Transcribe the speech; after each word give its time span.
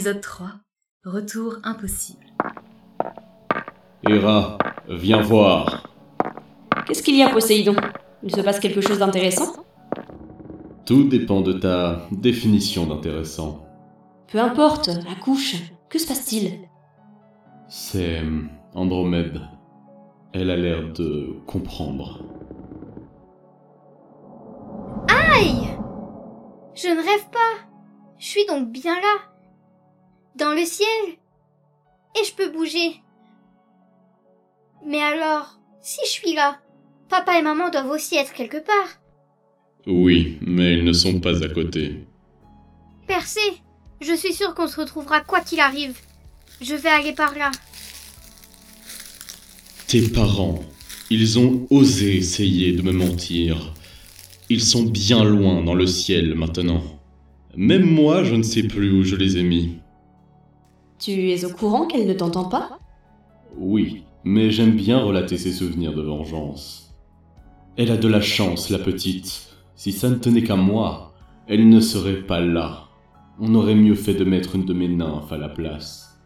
Épisode 0.00 0.22
3. 0.22 0.48
Retour 1.04 1.56
impossible. 1.62 2.24
Hera, 4.08 4.56
viens 4.88 5.20
voir. 5.20 5.90
Qu'est-ce 6.86 7.02
qu'il 7.02 7.16
y 7.16 7.22
a, 7.22 7.28
Poséidon? 7.28 7.76
Il 8.22 8.34
se 8.34 8.40
passe 8.40 8.60
quelque 8.60 8.80
chose 8.80 9.00
d'intéressant? 9.00 9.52
Tout 10.86 11.04
dépend 11.04 11.42
de 11.42 11.52
ta 11.52 12.06
définition 12.12 12.86
d'intéressant. 12.86 13.66
Peu 14.32 14.38
importe, 14.38 14.88
la 14.88 15.16
couche. 15.22 15.56
Que 15.90 15.98
se 15.98 16.08
passe-t-il? 16.08 16.60
C'est 17.68 18.22
Andromède. 18.72 19.42
Elle 20.32 20.48
a 20.48 20.56
l'air 20.56 20.94
de 20.94 21.42
comprendre. 21.46 22.24
Aïe 25.10 25.68
Je 26.74 26.88
ne 26.88 26.96
rêve 26.96 27.28
pas. 27.30 27.68
Je 28.16 28.28
suis 28.28 28.46
donc 28.46 28.72
bien 28.72 28.94
là. 28.94 29.30
Dans 30.40 30.54
le 30.54 30.64
ciel. 30.64 31.18
Et 32.18 32.24
je 32.24 32.34
peux 32.34 32.50
bouger. 32.50 33.02
Mais 34.86 35.02
alors, 35.02 35.60
si 35.82 36.00
je 36.06 36.10
suis 36.10 36.34
là, 36.34 36.58
papa 37.10 37.38
et 37.38 37.42
maman 37.42 37.68
doivent 37.68 37.90
aussi 37.90 38.16
être 38.16 38.32
quelque 38.32 38.56
part. 38.56 38.88
Oui, 39.86 40.38
mais 40.40 40.78
ils 40.78 40.84
ne 40.84 40.94
sont 40.94 41.20
pas 41.20 41.44
à 41.44 41.48
côté. 41.48 42.06
Percé, 43.06 43.40
je 44.00 44.14
suis 44.14 44.32
sûre 44.32 44.54
qu'on 44.54 44.66
se 44.66 44.80
retrouvera 44.80 45.20
quoi 45.20 45.40
qu'il 45.40 45.60
arrive. 45.60 45.98
Je 46.62 46.74
vais 46.74 46.88
aller 46.88 47.12
par 47.12 47.36
là. 47.36 47.50
Tes 49.88 50.08
parents, 50.08 50.64
ils 51.10 51.38
ont 51.38 51.66
osé 51.68 52.16
essayer 52.16 52.72
de 52.72 52.80
me 52.80 52.92
mentir. 52.92 53.74
Ils 54.48 54.62
sont 54.62 54.84
bien 54.84 55.22
loin 55.22 55.62
dans 55.62 55.74
le 55.74 55.86
ciel 55.86 56.34
maintenant. 56.34 56.82
Même 57.56 57.84
moi, 57.84 58.24
je 58.24 58.36
ne 58.36 58.42
sais 58.42 58.62
plus 58.62 58.90
où 58.90 59.04
je 59.04 59.16
les 59.16 59.36
ai 59.36 59.42
mis. 59.42 59.79
Tu 61.00 61.30
es 61.30 61.46
au 61.46 61.50
courant 61.50 61.86
qu'elle 61.86 62.06
ne 62.06 62.12
t'entend 62.12 62.44
pas 62.44 62.78
Oui, 63.56 64.04
mais 64.22 64.50
j'aime 64.50 64.72
bien 64.72 64.98
relater 64.98 65.38
ses 65.38 65.50
souvenirs 65.50 65.94
de 65.94 66.02
vengeance. 66.02 66.94
Elle 67.78 67.90
a 67.90 67.96
de 67.96 68.06
la 68.06 68.20
chance, 68.20 68.68
la 68.68 68.78
petite. 68.78 69.48
Si 69.76 69.92
ça 69.92 70.10
ne 70.10 70.16
tenait 70.16 70.42
qu'à 70.42 70.56
moi, 70.56 71.14
elle 71.48 71.70
ne 71.70 71.80
serait 71.80 72.20
pas 72.20 72.40
là. 72.40 72.84
On 73.40 73.54
aurait 73.54 73.74
mieux 73.74 73.94
fait 73.94 74.12
de 74.12 74.24
mettre 74.24 74.56
une 74.56 74.66
de 74.66 74.74
mes 74.74 74.88
nymphes 74.88 75.32
à 75.32 75.38
la 75.38 75.48
place. 75.48 76.20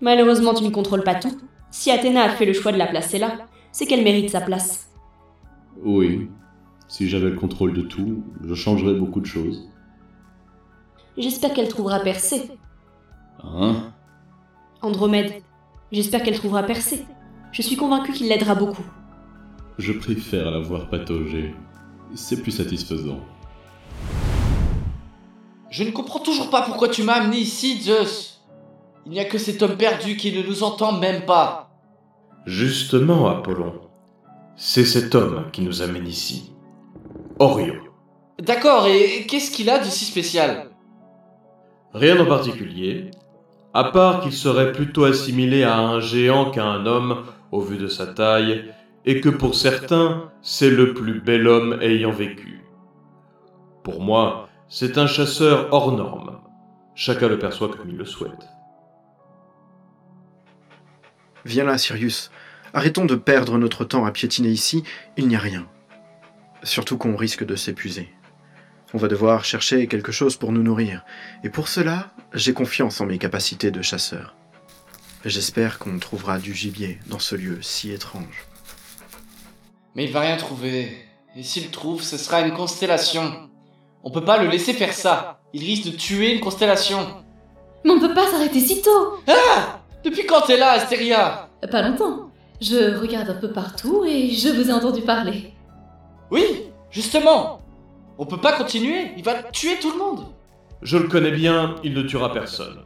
Malheureusement, 0.00 0.52
tu 0.52 0.64
ne 0.64 0.70
contrôles 0.70 1.04
pas 1.04 1.14
tout. 1.14 1.40
Si 1.70 1.92
Athéna 1.92 2.24
a 2.24 2.30
fait 2.30 2.46
le 2.46 2.54
choix 2.54 2.72
de 2.72 2.78
la 2.78 2.88
placer 2.88 3.20
là, 3.20 3.38
c'est 3.70 3.86
qu'elle 3.86 4.02
mérite 4.02 4.30
sa 4.30 4.40
place. 4.40 4.90
Oui, 5.84 6.28
si 6.88 7.08
j'avais 7.08 7.30
le 7.30 7.36
contrôle 7.36 7.72
de 7.72 7.82
tout, 7.82 8.24
je 8.42 8.54
changerais 8.54 8.94
beaucoup 8.94 9.20
de 9.20 9.26
choses. 9.26 9.70
J'espère 11.16 11.54
qu'elle 11.54 11.68
trouvera 11.68 12.00
Persée. 12.00 12.50
Hein? 13.44 13.92
Andromède, 14.82 15.42
j'espère 15.92 16.22
qu'elle 16.22 16.38
trouvera 16.38 16.62
Persée. 16.62 17.04
Je 17.52 17.62
suis 17.62 17.76
convaincue 17.76 18.12
qu'il 18.12 18.28
l'aidera 18.28 18.54
beaucoup. 18.54 18.84
Je 19.78 19.92
préfère 19.92 20.50
la 20.50 20.60
voir 20.60 20.88
patauger. 20.88 21.54
C'est 22.14 22.42
plus 22.42 22.52
satisfaisant. 22.52 23.20
Je 25.70 25.84
ne 25.84 25.90
comprends 25.90 26.18
toujours 26.18 26.50
pas 26.50 26.62
pourquoi 26.62 26.88
tu 26.88 27.02
m'as 27.02 27.14
amené 27.14 27.38
ici, 27.38 27.80
Zeus. 27.80 28.40
Il 29.06 29.12
n'y 29.12 29.20
a 29.20 29.24
que 29.24 29.38
cet 29.38 29.62
homme 29.62 29.76
perdu 29.76 30.16
qui 30.16 30.36
ne 30.36 30.42
nous 30.42 30.62
entend 30.62 30.92
même 30.92 31.24
pas. 31.24 31.70
Justement, 32.46 33.28
Apollon. 33.28 33.80
C'est 34.56 34.84
cet 34.84 35.14
homme 35.14 35.46
qui 35.52 35.62
nous 35.62 35.82
amène 35.82 36.06
ici. 36.06 36.52
Orio. 37.38 37.74
D'accord, 38.38 38.86
et 38.86 39.26
qu'est-ce 39.26 39.50
qu'il 39.50 39.70
a 39.70 39.78
de 39.78 39.84
si 39.84 40.04
spécial? 40.04 40.70
Rien 41.94 42.20
en 42.20 42.26
particulier, 42.26 43.10
à 43.74 43.84
part 43.84 44.20
qu'il 44.20 44.32
serait 44.32 44.72
plutôt 44.72 45.04
assimilé 45.04 45.62
à 45.62 45.78
un 45.78 46.00
géant 46.00 46.50
qu'à 46.50 46.64
un 46.64 46.86
homme 46.86 47.24
au 47.52 47.60
vu 47.60 47.76
de 47.76 47.88
sa 47.88 48.06
taille, 48.06 48.72
et 49.04 49.20
que 49.20 49.28
pour 49.28 49.54
certains, 49.54 50.30
c'est 50.42 50.70
le 50.70 50.92
plus 50.92 51.20
bel 51.20 51.48
homme 51.48 51.78
ayant 51.80 52.10
vécu. 52.10 52.62
Pour 53.82 54.02
moi, 54.02 54.48
c'est 54.68 54.98
un 54.98 55.06
chasseur 55.06 55.68
hors 55.72 55.92
norme. 55.92 56.38
Chacun 56.94 57.28
le 57.28 57.38
perçoit 57.38 57.70
comme 57.70 57.88
il 57.88 57.96
le 57.96 58.04
souhaite. 58.04 58.48
Viens 61.44 61.64
là, 61.64 61.78
Sirius. 61.78 62.30
Arrêtons 62.74 63.06
de 63.06 63.14
perdre 63.14 63.58
notre 63.58 63.84
temps 63.84 64.04
à 64.04 64.12
piétiner 64.12 64.50
ici, 64.50 64.84
il 65.16 65.26
n'y 65.26 65.34
a 65.34 65.40
rien. 65.40 65.66
Surtout 66.62 66.98
qu'on 66.98 67.16
risque 67.16 67.44
de 67.44 67.56
s'épuiser. 67.56 68.12
On 68.92 68.98
va 68.98 69.08
devoir 69.08 69.44
chercher 69.44 69.86
quelque 69.86 70.10
chose 70.10 70.36
pour 70.36 70.50
nous 70.50 70.62
nourrir. 70.62 71.04
Et 71.44 71.48
pour 71.48 71.68
cela, 71.68 72.10
j'ai 72.34 72.52
confiance 72.52 73.00
en 73.00 73.06
mes 73.06 73.18
capacités 73.18 73.70
de 73.70 73.82
chasseur. 73.82 74.34
J'espère 75.24 75.78
qu'on 75.78 75.98
trouvera 75.98 76.38
du 76.38 76.54
gibier 76.54 76.98
dans 77.06 77.18
ce 77.18 77.36
lieu 77.36 77.58
si 77.62 77.92
étrange. 77.92 78.46
Mais 79.94 80.04
il 80.04 80.12
va 80.12 80.20
rien 80.20 80.36
trouver. 80.36 80.96
Et 81.36 81.42
s'il 81.42 81.70
trouve, 81.70 82.02
ce 82.02 82.16
sera 82.16 82.40
une 82.40 82.52
constellation. 82.54 83.50
On 84.02 84.10
peut 84.10 84.24
pas 84.24 84.42
le 84.42 84.48
laisser 84.48 84.72
faire 84.72 84.94
ça. 84.94 85.40
Il 85.52 85.62
risque 85.62 85.84
de 85.84 85.96
tuer 85.96 86.34
une 86.34 86.40
constellation. 86.40 87.22
Mais 87.84 87.92
on 87.92 88.00
peut 88.00 88.14
pas 88.14 88.28
s'arrêter 88.28 88.60
si 88.60 88.82
tôt 88.82 89.18
Ah 89.28 89.82
Depuis 90.04 90.26
quand 90.26 90.42
t'es 90.42 90.56
là, 90.56 90.72
Astéria 90.72 91.48
Pas 91.70 91.82
longtemps. 91.82 92.30
Je 92.60 92.98
regarde 92.98 93.30
un 93.30 93.34
peu 93.34 93.52
partout 93.52 94.04
et 94.04 94.30
je 94.30 94.48
vous 94.48 94.68
ai 94.68 94.72
entendu 94.72 95.02
parler. 95.02 95.54
Oui, 96.30 96.44
justement. 96.90 97.60
On 98.20 98.26
peut 98.26 98.36
pas 98.36 98.52
continuer. 98.52 99.12
Il 99.16 99.24
va 99.24 99.42
tuer 99.42 99.78
tout 99.80 99.90
le 99.90 99.98
monde. 99.98 100.26
Je 100.82 100.98
le 100.98 101.08
connais 101.08 101.30
bien, 101.30 101.76
il 101.82 101.94
ne 101.94 102.02
tuera 102.02 102.30
personne. 102.32 102.82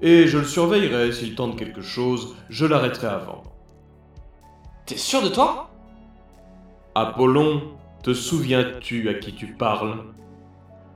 Et 0.00 0.28
je 0.28 0.38
le 0.38 0.44
surveillerai, 0.44 1.10
s'il 1.10 1.34
tente 1.34 1.58
quelque 1.58 1.82
chose, 1.82 2.36
je 2.48 2.64
l'arrêterai 2.64 3.08
avant. 3.08 3.42
T'es 4.86 4.96
sûr 4.96 5.20
de 5.20 5.28
toi? 5.28 5.68
Apollon, 6.94 7.60
te 8.04 8.14
souviens-tu 8.14 9.08
à 9.08 9.14
qui 9.14 9.34
tu 9.34 9.48
parles? 9.48 10.04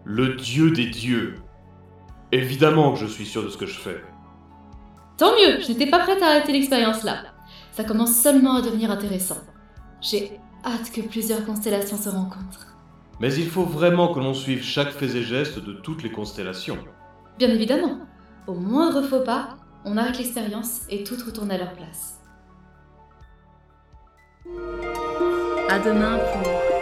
Le 0.05 0.37
dieu 0.37 0.71
des 0.71 0.87
dieux. 0.87 1.41
Évidemment 2.31 2.93
que 2.93 3.01
je 3.01 3.07
suis 3.07 3.27
sûr 3.27 3.43
de 3.43 3.49
ce 3.49 3.57
que 3.57 3.67
je 3.67 3.79
fais. 3.79 4.01
Tant 5.17 5.33
mieux, 5.33 5.61
je 5.61 5.73
n'étais 5.73 5.91
pas 5.91 5.99
prête 5.99 6.23
à 6.23 6.29
arrêter 6.29 6.53
l'expérience 6.53 7.03
là. 7.03 7.25
Ça 7.73 7.83
commence 7.83 8.15
seulement 8.15 8.55
à 8.55 8.63
devenir 8.63 8.93
intéressant. 8.93 9.39
J'ai 10.01 10.39
hâte 10.65 10.93
que 10.93 11.01
plusieurs 11.01 11.45
constellations 11.45 11.99
se 11.99 12.09
rencontrent. 12.09 12.70
Mais 13.21 13.35
il 13.35 13.49
faut 13.49 13.65
vraiment 13.65 14.13
que 14.15 14.19
l'on 14.19 14.35
suive 14.35 14.65
chaque 14.65 14.91
fait 14.91 15.15
et 15.15 15.23
geste 15.23 15.59
de 15.59 15.75
toutes 15.75 16.03
les 16.03 16.11
constellations. 16.11 16.79
Bien 17.39 17.51
évidemment. 17.51 18.01
Au 18.47 18.55
moindre 18.55 19.03
faux 19.03 19.21
pas, 19.21 19.59
on 19.85 19.99
arrête 19.99 20.19
l'expérience 20.19 20.83
et 20.89 21.05
tout 21.05 21.17
retourne 21.25 21.51
à 21.51 21.59
leur 21.59 21.73
place. 21.75 22.21
À 25.69 25.79
demain 25.79 26.19
pour 26.19 26.80